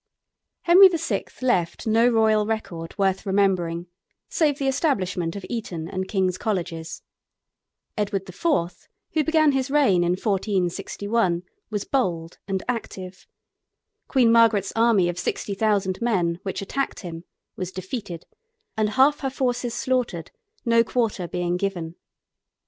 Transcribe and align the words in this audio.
Henry 0.63 0.87
VI. 0.87 1.25
left 1.43 1.85
no 1.85 2.07
royal 2.07 2.47
record 2.47 2.97
worth 2.97 3.23
remembering 3.23 3.85
save 4.29 4.57
the 4.57 4.67
establishment 4.67 5.35
of 5.35 5.45
Eton 5.47 5.87
and 5.87 6.07
King's 6.07 6.39
Colleges. 6.39 7.03
Edward 7.95 8.27
IV., 8.27 8.47
who 9.13 9.23
began 9.23 9.51
his 9.51 9.69
reign 9.69 10.03
in 10.03 10.13
1461, 10.13 11.43
was 11.69 11.83
bold 11.85 12.39
and 12.47 12.63
active. 12.67 13.27
Queen 14.07 14.31
Margaret's 14.31 14.73
army 14.75 15.07
of 15.07 15.19
sixty 15.19 15.53
thousand 15.53 16.01
men 16.01 16.39
which 16.41 16.63
attacked 16.63 17.01
him 17.01 17.23
was 17.55 17.71
defeated 17.71 18.25
and 18.75 18.89
half 18.97 19.19
her 19.19 19.29
forces 19.29 19.75
slaughtered, 19.75 20.31
no 20.65 20.83
quarter 20.83 21.27
being 21.27 21.57
given. 21.57 21.93